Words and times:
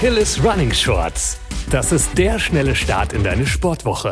Achilles 0.00 0.42
Running 0.42 0.72
Shorts. 0.72 1.38
Das 1.68 1.92
ist 1.92 2.16
der 2.16 2.38
schnelle 2.38 2.74
Start 2.74 3.12
in 3.12 3.22
deine 3.22 3.46
Sportwoche. 3.46 4.10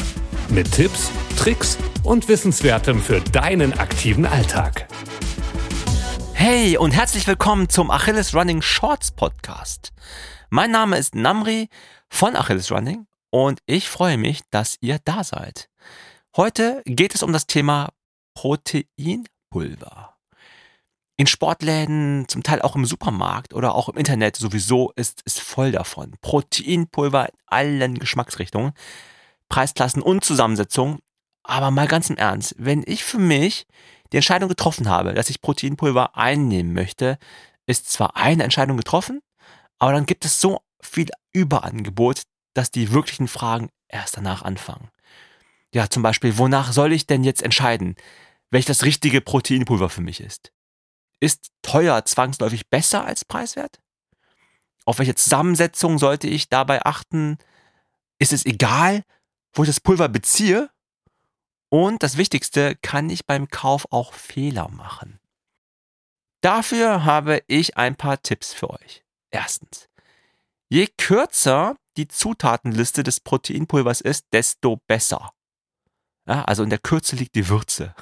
Mit 0.50 0.70
Tipps, 0.70 1.10
Tricks 1.38 1.78
und 2.02 2.28
Wissenswertem 2.28 3.00
für 3.00 3.22
deinen 3.22 3.72
aktiven 3.72 4.26
Alltag. 4.26 4.86
Hey 6.34 6.76
und 6.76 6.90
herzlich 6.90 7.26
willkommen 7.26 7.70
zum 7.70 7.90
Achilles 7.90 8.34
Running 8.34 8.60
Shorts 8.60 9.12
Podcast. 9.12 9.92
Mein 10.50 10.70
Name 10.72 10.98
ist 10.98 11.14
Namri 11.14 11.70
von 12.10 12.36
Achilles 12.36 12.70
Running 12.70 13.06
und 13.30 13.60
ich 13.64 13.88
freue 13.88 14.18
mich, 14.18 14.42
dass 14.50 14.76
ihr 14.82 14.98
da 15.06 15.24
seid. 15.24 15.70
Heute 16.36 16.82
geht 16.84 17.14
es 17.14 17.22
um 17.22 17.32
das 17.32 17.46
Thema 17.46 17.88
Proteinpulver 18.34 20.07
in 21.18 21.26
Sportläden, 21.26 22.26
zum 22.28 22.44
Teil 22.44 22.62
auch 22.62 22.76
im 22.76 22.86
Supermarkt 22.86 23.52
oder 23.52 23.74
auch 23.74 23.88
im 23.88 23.98
Internet 23.98 24.36
sowieso 24.36 24.92
ist 24.94 25.20
es 25.26 25.38
voll 25.38 25.72
davon. 25.72 26.14
Proteinpulver 26.22 27.26
in 27.26 27.38
allen 27.46 27.98
Geschmacksrichtungen, 27.98 28.72
Preisklassen 29.48 30.00
und 30.00 30.24
Zusammensetzungen. 30.24 31.00
Aber 31.42 31.72
mal 31.72 31.88
ganz 31.88 32.08
im 32.08 32.16
Ernst, 32.16 32.54
wenn 32.56 32.84
ich 32.86 33.02
für 33.02 33.18
mich 33.18 33.66
die 34.12 34.16
Entscheidung 34.18 34.48
getroffen 34.48 34.88
habe, 34.88 35.12
dass 35.12 35.28
ich 35.28 35.42
Proteinpulver 35.42 36.16
einnehmen 36.16 36.72
möchte, 36.72 37.18
ist 37.66 37.90
zwar 37.90 38.16
eine 38.16 38.44
Entscheidung 38.44 38.76
getroffen, 38.76 39.20
aber 39.80 39.92
dann 39.92 40.06
gibt 40.06 40.24
es 40.24 40.40
so 40.40 40.60
viel 40.80 41.08
Überangebot, 41.32 42.22
dass 42.54 42.70
die 42.70 42.92
wirklichen 42.92 43.26
Fragen 43.26 43.70
erst 43.88 44.16
danach 44.16 44.42
anfangen. 44.42 44.88
Ja, 45.74 45.90
zum 45.90 46.04
Beispiel, 46.04 46.38
wonach 46.38 46.72
soll 46.72 46.92
ich 46.92 47.06
denn 47.06 47.24
jetzt 47.24 47.42
entscheiden, 47.42 47.96
welches 48.50 48.78
das 48.78 48.84
richtige 48.84 49.20
Proteinpulver 49.20 49.88
für 49.88 50.00
mich 50.00 50.20
ist? 50.20 50.52
Ist 51.20 51.50
teuer 51.62 52.04
zwangsläufig 52.04 52.68
besser 52.68 53.04
als 53.04 53.24
preiswert? 53.24 53.80
Auf 54.84 54.98
welche 54.98 55.14
Zusammensetzung 55.14 55.98
sollte 55.98 56.28
ich 56.28 56.48
dabei 56.48 56.84
achten? 56.84 57.38
Ist 58.18 58.32
es 58.32 58.46
egal, 58.46 59.04
wo 59.52 59.62
ich 59.62 59.68
das 59.68 59.80
Pulver 59.80 60.08
beziehe? 60.08 60.70
Und 61.70 62.02
das 62.02 62.16
Wichtigste, 62.16 62.76
kann 62.76 63.10
ich 63.10 63.26
beim 63.26 63.48
Kauf 63.48 63.86
auch 63.90 64.12
Fehler 64.14 64.68
machen? 64.68 65.20
Dafür 66.40 67.04
habe 67.04 67.42
ich 67.46 67.76
ein 67.76 67.96
paar 67.96 68.22
Tipps 68.22 68.54
für 68.54 68.70
euch. 68.70 69.04
Erstens, 69.30 69.88
je 70.68 70.86
kürzer 70.86 71.76
die 71.96 72.08
Zutatenliste 72.08 73.02
des 73.02 73.20
Proteinpulvers 73.20 74.00
ist, 74.00 74.26
desto 74.32 74.76
besser. 74.86 75.32
Ja, 76.26 76.44
also 76.44 76.62
in 76.62 76.70
der 76.70 76.78
Kürze 76.78 77.16
liegt 77.16 77.34
die 77.34 77.48
Würze. 77.48 77.94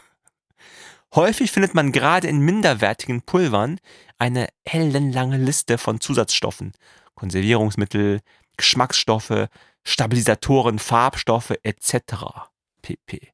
Häufig 1.17 1.50
findet 1.50 1.72
man 1.72 1.92
gerade 1.92 2.28
in 2.28 2.41
minderwertigen 2.41 3.22
Pulvern 3.22 3.81
eine 4.19 4.48
ellenlange 4.64 5.39
Liste 5.39 5.78
von 5.78 5.98
Zusatzstoffen, 5.98 6.75
Konservierungsmittel, 7.14 8.20
Geschmacksstoffe, 8.59 9.48
Stabilisatoren, 9.83 10.78
Farbstoffe 10.78 11.55
etc. 11.62 12.50
pp. 12.83 13.33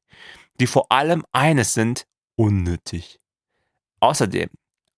Die 0.61 0.67
vor 0.67 0.93
allem 0.93 1.25
eines 1.33 1.73
sind 1.73 2.07
unnötig. 2.37 3.19
Außerdem, 3.99 4.49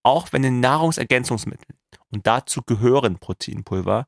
auch 0.04 0.32
wenn 0.32 0.44
in 0.44 0.60
Nahrungsergänzungsmitteln 0.60 1.80
und 2.12 2.28
dazu 2.28 2.62
gehören 2.62 3.18
Proteinpulver 3.18 4.06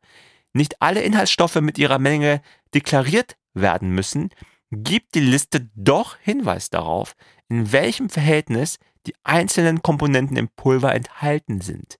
nicht 0.53 0.83
alle 0.83 1.01
Inhaltsstoffe 1.01 1.61
mit 1.61 1.79
ihrer 1.79 1.97
Menge 1.97 2.43
deklariert 2.75 3.37
werden 3.55 3.89
müssen, 3.89 4.29
gibt 4.71 5.15
die 5.15 5.21
Liste 5.21 5.69
doch 5.75 6.17
Hinweis 6.17 6.69
darauf, 6.69 7.15
in 7.47 7.71
welchem 7.71 8.09
Verhältnis 8.09 8.79
die 9.05 9.15
einzelnen 9.23 9.81
Komponenten 9.81 10.37
im 10.37 10.49
Pulver 10.49 10.93
enthalten 10.93 11.61
sind. 11.61 11.97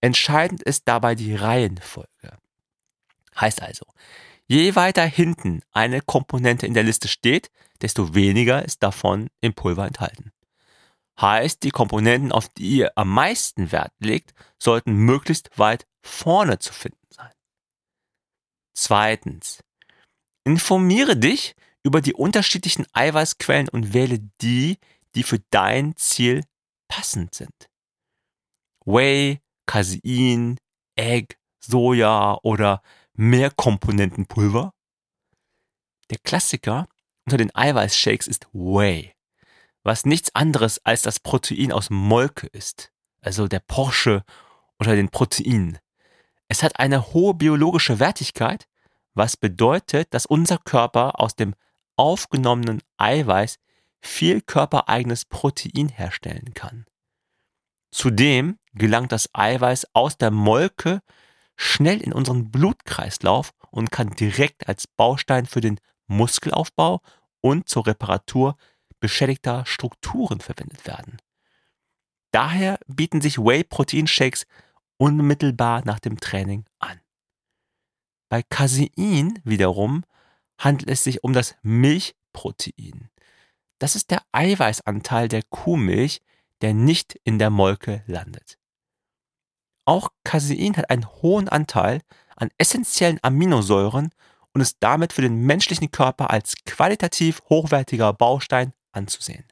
Entscheidend 0.00 0.62
ist 0.62 0.88
dabei 0.88 1.14
die 1.14 1.34
Reihenfolge. 1.34 2.38
Heißt 3.38 3.62
also, 3.62 3.84
je 4.46 4.74
weiter 4.74 5.04
hinten 5.04 5.62
eine 5.72 6.00
Komponente 6.00 6.66
in 6.66 6.74
der 6.74 6.82
Liste 6.82 7.08
steht, 7.08 7.50
desto 7.82 8.14
weniger 8.14 8.64
ist 8.64 8.82
davon 8.82 9.28
im 9.40 9.54
Pulver 9.54 9.86
enthalten. 9.86 10.32
Heißt, 11.20 11.62
die 11.62 11.70
Komponenten, 11.70 12.32
auf 12.32 12.48
die 12.48 12.78
ihr 12.78 12.92
am 12.96 13.10
meisten 13.10 13.72
Wert 13.72 13.92
legt, 13.98 14.32
sollten 14.58 14.92
möglichst 14.92 15.50
weit 15.58 15.86
vorne 16.02 16.58
zu 16.58 16.72
finden 16.72 17.06
sein. 17.10 17.32
Zweitens, 18.72 19.62
informiere 20.44 21.18
dich 21.18 21.54
über 21.82 22.00
die 22.00 22.14
unterschiedlichen 22.14 22.86
Eiweißquellen 22.92 23.68
und 23.68 23.92
wähle 23.94 24.20
die, 24.40 24.78
die 25.14 25.22
für 25.22 25.38
dein 25.50 25.96
Ziel 25.96 26.44
passend 26.88 27.34
sind. 27.34 27.70
Whey, 28.84 29.40
Casein, 29.66 30.58
Egg, 30.96 31.36
Soja 31.60 32.38
oder 32.42 32.82
Mehrkomponentenpulver. 33.14 34.72
Der 36.10 36.18
Klassiker 36.18 36.88
unter 37.24 37.36
den 37.36 37.54
Eiweißshakes 37.54 38.26
ist 38.26 38.48
Whey, 38.52 39.14
was 39.82 40.04
nichts 40.04 40.34
anderes 40.34 40.84
als 40.84 41.02
das 41.02 41.20
Protein 41.20 41.72
aus 41.72 41.90
Molke 41.90 42.46
ist, 42.48 42.92
also 43.20 43.46
der 43.46 43.60
Porsche 43.60 44.24
unter 44.78 44.96
den 44.96 45.10
Proteinen. 45.10 45.78
Es 46.48 46.62
hat 46.62 46.80
eine 46.80 47.12
hohe 47.12 47.34
biologische 47.34 48.00
Wertigkeit, 48.00 48.66
was 49.14 49.36
bedeutet, 49.36 50.12
dass 50.12 50.26
unser 50.26 50.58
Körper 50.58 51.20
aus 51.20 51.36
dem 51.36 51.54
aufgenommenen 51.96 52.82
Eiweiß 52.96 53.58
viel 54.00 54.40
körpereigenes 54.40 55.24
Protein 55.24 55.88
herstellen 55.88 56.54
kann. 56.54 56.86
Zudem 57.90 58.58
gelangt 58.72 59.12
das 59.12 59.28
Eiweiß 59.32 59.88
aus 59.94 60.16
der 60.16 60.30
Molke 60.30 61.00
schnell 61.56 62.00
in 62.00 62.12
unseren 62.12 62.50
Blutkreislauf 62.50 63.52
und 63.70 63.90
kann 63.90 64.10
direkt 64.10 64.68
als 64.68 64.86
Baustein 64.86 65.46
für 65.46 65.60
den 65.60 65.78
Muskelaufbau 66.06 67.00
und 67.40 67.68
zur 67.68 67.86
Reparatur 67.86 68.56
beschädigter 69.00 69.66
Strukturen 69.66 70.40
verwendet 70.40 70.86
werden. 70.86 71.18
Daher 72.32 72.78
bieten 72.86 73.20
sich 73.20 73.38
Whey-Protein-Shakes 73.38 74.46
unmittelbar 74.98 75.82
nach 75.84 75.98
dem 75.98 76.20
Training 76.20 76.64
an. 76.78 77.00
Bei 78.28 78.42
Casein 78.42 79.40
wiederum 79.44 80.04
handelt 80.60 80.88
es 80.88 81.02
sich 81.02 81.24
um 81.24 81.32
das 81.32 81.56
Milchprotein. 81.62 83.10
Das 83.78 83.96
ist 83.96 84.10
der 84.10 84.22
Eiweißanteil 84.32 85.28
der 85.28 85.42
Kuhmilch, 85.42 86.20
der 86.60 86.74
nicht 86.74 87.18
in 87.24 87.38
der 87.38 87.50
Molke 87.50 88.04
landet. 88.06 88.58
Auch 89.86 90.10
Casein 90.22 90.76
hat 90.76 90.90
einen 90.90 91.06
hohen 91.06 91.48
Anteil 91.48 92.02
an 92.36 92.50
essentiellen 92.58 93.18
Aminosäuren 93.22 94.10
und 94.52 94.60
ist 94.60 94.76
damit 94.80 95.12
für 95.12 95.22
den 95.22 95.46
menschlichen 95.46 95.90
Körper 95.90 96.30
als 96.30 96.54
qualitativ 96.66 97.40
hochwertiger 97.48 98.12
Baustein 98.12 98.72
anzusehen. 98.92 99.44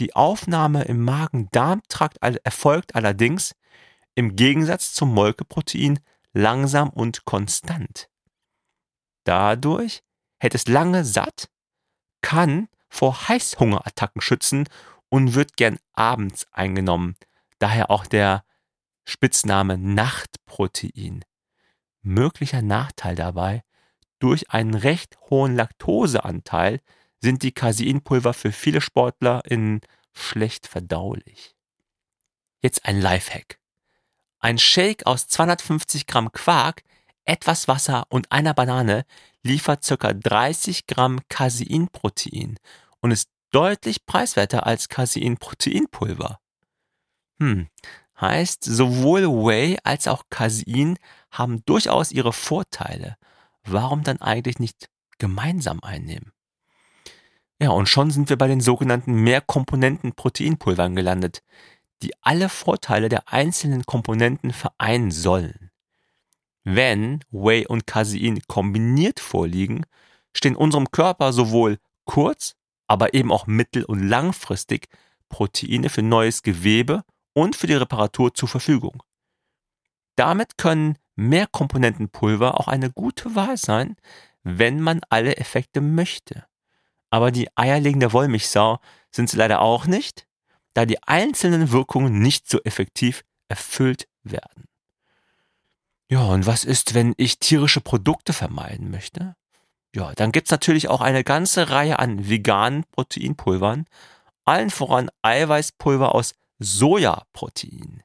Die 0.00 0.16
Aufnahme 0.16 0.82
im 0.84 1.00
Magen-Darm-Trakt 1.04 2.18
erfolgt 2.20 2.96
allerdings 2.96 3.54
im 4.16 4.34
Gegensatz 4.34 4.92
zum 4.92 5.14
Molkeprotein 5.14 6.00
langsam 6.32 6.90
und 6.90 7.24
konstant. 7.24 8.08
Dadurch 9.24 10.02
hält 10.38 10.54
es 10.54 10.68
lange 10.68 11.04
satt, 11.04 11.48
kann 12.22 12.68
vor 12.88 13.28
Heißhungerattacken 13.28 14.20
schützen 14.20 14.68
und 15.08 15.34
wird 15.34 15.56
gern 15.56 15.78
abends 15.92 16.46
eingenommen. 16.52 17.16
Daher 17.58 17.90
auch 17.90 18.06
der 18.06 18.44
Spitzname 19.04 19.78
Nachtprotein. 19.78 21.24
Möglicher 22.02 22.62
Nachteil 22.62 23.14
dabei, 23.16 23.62
durch 24.18 24.50
einen 24.50 24.74
recht 24.74 25.18
hohen 25.28 25.54
Laktoseanteil 25.56 26.80
sind 27.20 27.42
die 27.42 27.52
Caseinpulver 27.52 28.34
für 28.34 28.52
viele 28.52 28.80
Sportler 28.80 29.42
in 29.46 29.80
schlecht 30.12 30.66
verdaulich. 30.66 31.54
Jetzt 32.60 32.84
ein 32.84 33.00
Lifehack. 33.00 33.58
Ein 34.38 34.58
Shake 34.58 35.06
aus 35.06 35.26
250 35.28 36.06
Gramm 36.06 36.32
Quark 36.32 36.82
etwas 37.24 37.68
Wasser 37.68 38.06
und 38.08 38.30
einer 38.32 38.54
Banane 38.54 39.04
liefert 39.42 39.86
ca. 39.86 40.12
30 40.12 40.86
Gramm 40.86 41.20
Caseinprotein 41.28 42.58
und 43.00 43.10
ist 43.10 43.28
deutlich 43.50 44.04
preiswerter 44.06 44.66
als 44.66 44.88
Caseinproteinpulver. 44.88 46.40
Hm, 47.38 47.68
heißt, 48.20 48.64
sowohl 48.64 49.28
Whey 49.28 49.78
als 49.84 50.08
auch 50.08 50.24
Casein 50.30 50.96
haben 51.30 51.64
durchaus 51.64 52.12
ihre 52.12 52.32
Vorteile. 52.32 53.16
Warum 53.64 54.02
dann 54.02 54.20
eigentlich 54.20 54.58
nicht 54.58 54.88
gemeinsam 55.18 55.80
einnehmen? 55.80 56.32
Ja, 57.60 57.70
und 57.70 57.88
schon 57.88 58.10
sind 58.10 58.28
wir 58.28 58.36
bei 58.36 58.48
den 58.48 58.60
sogenannten 58.60 59.14
Mehrkomponenten-Proteinpulvern 59.14 60.96
gelandet, 60.96 61.42
die 62.02 62.12
alle 62.20 62.48
Vorteile 62.48 63.08
der 63.08 63.32
einzelnen 63.32 63.86
Komponenten 63.86 64.52
vereinen 64.52 65.10
sollen. 65.10 65.63
Wenn 66.64 67.20
Whey 67.30 67.66
und 67.66 67.86
Casein 67.86 68.40
kombiniert 68.48 69.20
vorliegen, 69.20 69.84
stehen 70.34 70.56
unserem 70.56 70.90
Körper 70.90 71.32
sowohl 71.32 71.78
kurz, 72.04 72.56
aber 72.86 73.14
eben 73.14 73.30
auch 73.30 73.46
mittel- 73.46 73.84
und 73.84 74.02
langfristig 74.02 74.88
Proteine 75.28 75.90
für 75.90 76.02
neues 76.02 76.42
Gewebe 76.42 77.04
und 77.34 77.54
für 77.54 77.66
die 77.66 77.74
Reparatur 77.74 78.34
zur 78.34 78.48
Verfügung. 78.48 79.02
Damit 80.16 80.58
können 80.58 80.96
Mehrkomponentenpulver 81.16 82.58
auch 82.58 82.68
eine 82.68 82.90
gute 82.90 83.34
Wahl 83.34 83.56
sein, 83.56 83.96
wenn 84.42 84.80
man 84.80 85.00
alle 85.08 85.36
Effekte 85.36 85.80
möchte. 85.80 86.44
Aber 87.10 87.30
die 87.30 87.48
eierlegende 87.56 88.12
Wollmilchsau 88.12 88.80
sind 89.10 89.30
sie 89.30 89.36
leider 89.36 89.60
auch 89.60 89.86
nicht, 89.86 90.26
da 90.72 90.86
die 90.86 91.02
einzelnen 91.02 91.70
Wirkungen 91.70 92.20
nicht 92.20 92.48
so 92.48 92.60
effektiv 92.62 93.24
erfüllt 93.48 94.08
werden. 94.22 94.64
Ja, 96.10 96.24
und 96.24 96.46
was 96.46 96.64
ist, 96.64 96.94
wenn 96.94 97.14
ich 97.16 97.38
tierische 97.38 97.80
Produkte 97.80 98.32
vermeiden 98.32 98.90
möchte? 98.90 99.36
Ja, 99.94 100.12
dann 100.14 100.32
gibt's 100.32 100.50
natürlich 100.50 100.88
auch 100.88 101.00
eine 101.00 101.24
ganze 101.24 101.70
Reihe 101.70 101.98
an 101.98 102.28
veganen 102.28 102.84
Proteinpulvern, 102.92 103.86
allen 104.44 104.70
voran 104.70 105.10
Eiweißpulver 105.22 106.14
aus 106.14 106.34
Sojaprotein. 106.58 108.02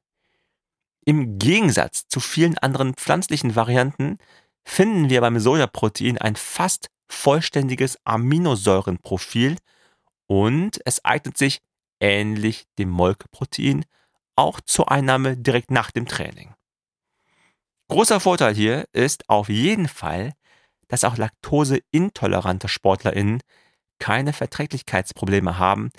Im 1.06 1.40
Gegensatz 1.40 2.08
zu 2.08 2.20
vielen 2.20 2.58
anderen 2.58 2.94
pflanzlichen 2.94 3.56
Varianten 3.56 4.20
finden 4.64 5.10
wir 5.10 5.22
beim 5.22 5.40
Sojaprotein 5.40 6.18
ein 6.20 6.36
fast 6.36 6.90
vollständiges 7.08 7.98
Aminosäurenprofil 8.06 9.58
und 10.28 10.80
es 10.86 11.04
eignet 11.04 11.38
sich 11.38 11.62
ähnlich 12.00 12.66
dem 12.78 12.90
Molkeprotein 12.90 13.86
auch 14.36 14.62
zur 14.62 14.92
Einnahme 14.92 15.36
direkt 15.36 15.72
nach 15.72 15.92
dem 15.92 16.08
Training. 16.08 16.54
Großer 17.90 18.20
Vorteil 18.20 18.54
hier 18.54 18.86
ist 18.94 19.28
auf 19.30 19.50
jeden 19.50 19.88
Fall, 19.88 20.34
dass 20.88 21.04
auch 21.04 21.18
laktoseintolerante 21.18 22.68
SportlerInnen 22.68 23.42
keine 23.98 24.32
Verträglichkeitsprobleme 24.32 25.58
haben. 25.58 25.90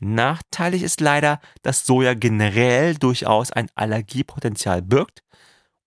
Nachteilig 0.00 0.82
ist 0.82 1.00
leider, 1.00 1.40
dass 1.62 1.86
Soja 1.86 2.14
generell 2.14 2.96
durchaus 2.96 3.52
ein 3.52 3.68
Allergiepotenzial 3.76 4.82
birgt 4.82 5.22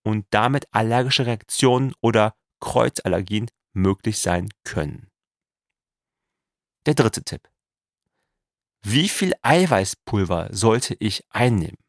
und 0.02 0.26
damit 0.30 0.66
allergische 0.72 1.26
Reaktionen 1.26 1.94
oder 2.00 2.34
Kreuzallergien 2.60 3.50
möglich 3.74 4.20
sein 4.20 4.48
können. 4.64 5.10
Der 6.86 6.94
dritte 6.94 7.22
Tipp. 7.22 7.50
Wie 8.82 9.10
viel 9.10 9.34
Eiweißpulver 9.42 10.48
sollte 10.52 10.96
ich 10.98 11.24
einnehmen? 11.30 11.83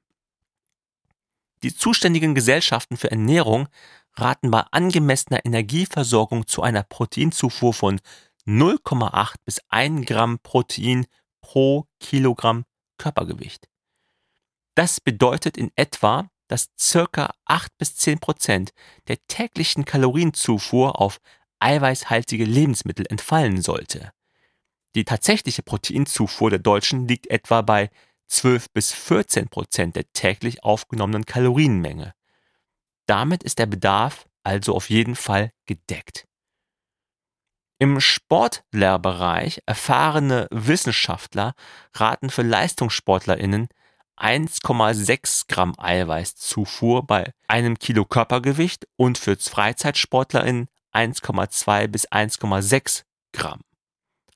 Die 1.66 1.74
zuständigen 1.74 2.36
Gesellschaften 2.36 2.96
für 2.96 3.10
Ernährung 3.10 3.68
raten 4.14 4.52
bei 4.52 4.62
angemessener 4.70 5.44
Energieversorgung 5.44 6.46
zu 6.46 6.62
einer 6.62 6.84
Proteinzufuhr 6.84 7.74
von 7.74 8.00
0,8 8.46 9.34
bis 9.46 9.62
1 9.70 10.06
Gramm 10.06 10.38
Protein 10.44 11.08
pro 11.42 11.88
Kilogramm 12.00 12.66
Körpergewicht. 13.00 13.68
Das 14.76 15.02
bedeutet 15.02 15.58
in 15.58 15.72
etwa, 15.76 16.30
dass 16.50 16.70
circa 16.80 17.34
8 17.46 17.76
bis 17.80 17.96
10 17.96 18.20
Prozent 18.20 18.70
der 19.08 19.18
täglichen 19.26 19.86
Kalorienzufuhr 19.86 21.02
auf 21.02 21.18
eiweißhaltige 21.58 22.46
Lebensmittel 22.46 23.08
entfallen 23.10 23.64
sollte. 23.64 24.12
Die 24.94 25.04
tatsächliche 25.04 25.64
Proteinzufuhr 25.64 26.52
der 26.52 26.60
Deutschen 26.60 27.08
liegt 27.08 27.26
etwa 27.26 27.64
bei 27.64 27.90
12 28.28 28.72
bis 28.72 28.92
14 28.92 29.50
Prozent 29.50 29.96
der 29.96 30.12
täglich 30.14 30.64
aufgenommenen 30.64 31.26
Kalorienmenge. 31.26 32.14
Damit 33.06 33.44
ist 33.44 33.60
der 33.60 33.68
Bedarf 33.68 34.26
also 34.44 34.76
auf 34.76 34.90
jeden 34.90 35.16
Fall 35.16 35.52
gedeckt. 35.66 36.26
Im 37.78 38.00
Sportlehrbereich 38.00 39.62
erfahrene 39.66 40.48
Wissenschaftler 40.50 41.54
raten 41.94 42.30
für 42.30 42.42
Leistungssportlerinnen 42.42 43.68
1,6 44.18 45.48
Gramm 45.50 45.74
Eiweißzufuhr 45.78 47.06
bei 47.06 47.32
einem 47.50 47.78
Kilo 47.78 48.06
Körpergewicht 48.06 48.88
und 48.96 49.18
für 49.18 49.36
Freizeitsportlerinnen 49.36 50.68
1,2 50.94 51.88
bis 51.88 52.08
1,6 52.10 53.04
Gramm. 53.34 53.60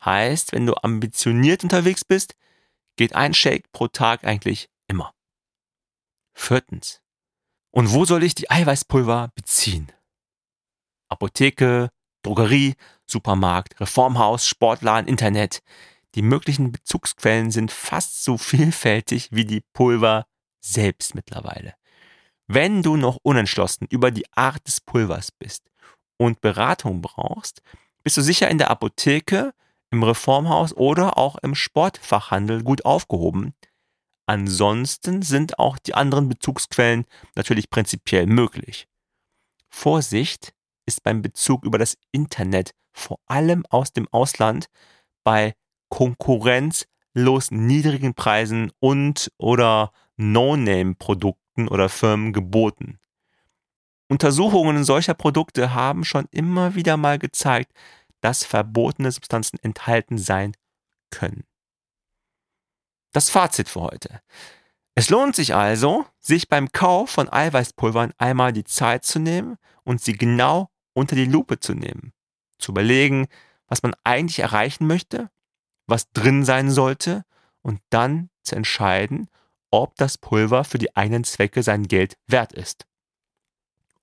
Heißt, 0.04 0.52
wenn 0.52 0.66
du 0.66 0.76
ambitioniert 0.76 1.64
unterwegs 1.64 2.04
bist, 2.04 2.36
geht 3.00 3.16
ein 3.16 3.34
Shake 3.34 3.72
pro 3.72 3.88
Tag 3.88 4.26
eigentlich 4.26 4.70
immer. 4.90 5.14
Viertens. 6.34 7.02
Und 7.72 7.94
wo 7.94 8.04
soll 8.04 8.24
ich 8.24 8.36
die 8.36 8.52
Eiweißpulver 8.52 9.32
beziehen? 9.36 9.90
Apotheke, 11.08 11.92
Drogerie, 12.24 12.76
Supermarkt, 13.08 13.80
Reformhaus, 13.80 14.46
Sportladen, 14.46 15.08
Internet. 15.08 15.62
Die 16.16 16.22
möglichen 16.22 16.74
Bezugsquellen 16.74 17.52
sind 17.52 17.72
fast 17.72 18.22
so 18.22 18.38
vielfältig 18.38 19.30
wie 19.32 19.46
die 19.46 19.62
Pulver 19.72 20.26
selbst 20.60 21.16
mittlerweile. 21.16 21.76
Wenn 22.48 22.84
du 22.84 22.98
noch 22.98 23.18
unentschlossen 23.24 23.88
über 23.90 24.12
die 24.12 24.26
Art 24.34 24.68
des 24.68 24.82
Pulvers 24.82 25.32
bist 25.32 25.72
und 26.18 26.42
Beratung 26.42 27.02
brauchst, 27.02 27.62
bist 28.04 28.18
du 28.18 28.22
sicher 28.22 28.50
in 28.50 28.58
der 28.58 28.70
Apotheke, 28.70 29.54
im 29.92 30.04
Reformhaus 30.04 30.76
oder 30.76 31.18
auch 31.18 31.38
im 31.38 31.56
Sportfachhandel 31.56 32.64
gut 32.64 32.86
aufgehoben. 32.86 33.54
Ansonsten 34.26 35.22
sind 35.24 35.58
auch 35.58 35.80
die 35.80 35.96
anderen 35.96 36.30
Bezugsquellen 36.30 37.06
natürlich 37.36 37.70
prinzipiell 37.70 38.28
möglich. 38.28 38.88
Vorsicht 39.70 40.54
ist 40.86 41.04
beim 41.04 41.22
Bezug 41.22 41.64
über 41.64 41.78
das 41.78 41.98
Internet, 42.12 42.76
vor 42.92 43.20
allem 43.26 43.66
aus 43.70 43.94
dem 43.94 44.08
Ausland, 44.12 44.70
bei 45.24 45.56
konkurrenzlos 45.90 47.52
niedrigen 47.52 48.14
Preisen 48.14 48.72
und 48.80 49.32
oder 49.38 49.92
No-Name-Produkten 50.18 51.68
oder 51.68 51.90
Firmen 51.90 52.34
geboten. 52.34 53.00
Untersuchungen 54.10 54.84
solcher 54.84 55.14
Produkte 55.14 55.74
haben 55.74 56.04
schon 56.04 56.26
immer 56.32 56.76
wieder 56.76 56.98
mal 56.98 57.20
gezeigt, 57.20 57.72
dass 58.22 58.44
verbotene 58.44 59.12
Substanzen 59.12 59.60
enthalten 59.62 60.18
sein 60.18 60.56
können. 61.10 61.46
Das 63.12 63.30
Fazit 63.30 63.70
für 63.70 63.82
heute. 63.82 64.22
Es 64.96 65.10
lohnt 65.10 65.36
sich 65.36 65.56
also, 65.56 66.06
sich 66.20 66.50
beim 66.50 66.72
Kauf 66.72 67.10
von 67.10 67.32
Eiweißpulvern 67.32 68.14
einmal 68.18 68.54
die 68.54 68.66
Zeit 68.66 69.06
zu 69.06 69.20
nehmen 69.20 69.58
und 69.84 70.02
sie 70.02 70.14
genau 70.14 70.70
unter 70.94 71.16
die 71.16 71.26
Lupe 71.26 71.60
zu 71.60 71.74
nehmen. 71.74 72.14
Zu 72.58 72.72
überlegen, 72.72 73.28
was 73.68 73.82
man 73.82 73.96
eigentlich 74.04 74.40
erreichen 74.40 74.88
möchte, 74.88 75.30
was 75.88 76.12
drin 76.12 76.44
sein 76.44 76.70
sollte 76.70 77.24
und 77.62 77.82
dann 77.90 78.30
zu 78.44 78.56
entscheiden, 78.56 79.30
ob 79.72 79.96
das 79.96 80.18
Pulver 80.18 80.64
für 80.64 80.78
die 80.78 80.96
eigenen 80.96 81.24
Zwecke 81.24 81.64
sein 81.64 81.88
Geld 81.88 82.18
wert 82.28 82.54
ist. 82.54 82.86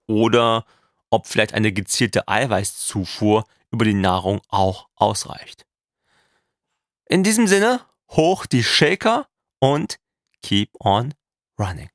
Oder 0.06 0.64
ob 1.10 1.26
vielleicht 1.26 1.54
eine 1.54 1.72
gezielte 1.72 2.28
Eiweißzufuhr 2.28 3.44
über 3.70 3.84
die 3.84 3.94
Nahrung 3.94 4.40
auch 4.48 4.88
ausreicht. 4.94 5.66
In 7.06 7.22
diesem 7.22 7.46
Sinne, 7.46 7.80
hoch 8.10 8.46
die 8.46 8.64
Shaker 8.64 9.28
und 9.58 9.98
keep 10.42 10.70
on 10.80 11.14
running. 11.58 11.90